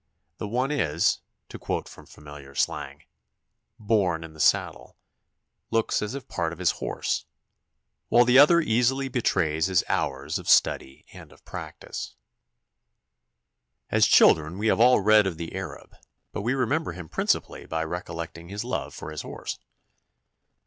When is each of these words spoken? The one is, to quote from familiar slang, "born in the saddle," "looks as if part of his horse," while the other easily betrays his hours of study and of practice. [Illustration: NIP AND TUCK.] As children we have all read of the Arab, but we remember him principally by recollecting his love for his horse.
The 0.39 0.47
one 0.47 0.71
is, 0.71 1.19
to 1.49 1.59
quote 1.59 1.87
from 1.87 2.07
familiar 2.07 2.55
slang, 2.55 3.03
"born 3.77 4.23
in 4.23 4.33
the 4.33 4.39
saddle," 4.39 4.97
"looks 5.69 6.01
as 6.01 6.15
if 6.15 6.27
part 6.27 6.51
of 6.51 6.57
his 6.57 6.71
horse," 6.71 7.27
while 8.09 8.25
the 8.25 8.39
other 8.39 8.59
easily 8.61 9.09
betrays 9.09 9.67
his 9.67 9.83
hours 9.87 10.39
of 10.39 10.49
study 10.49 11.05
and 11.13 11.31
of 11.31 11.45
practice. 11.45 12.15
[Illustration: 13.91 13.91
NIP 13.91 13.93
AND 13.93 14.01
TUCK.] 14.03 14.07
As 14.07 14.17
children 14.17 14.57
we 14.57 14.67
have 14.69 14.79
all 14.79 15.01
read 15.01 15.27
of 15.27 15.37
the 15.37 15.53
Arab, 15.53 15.95
but 16.31 16.41
we 16.41 16.55
remember 16.55 16.93
him 16.93 17.07
principally 17.07 17.67
by 17.67 17.83
recollecting 17.83 18.49
his 18.49 18.63
love 18.63 18.95
for 18.95 19.11
his 19.11 19.21
horse. 19.21 19.59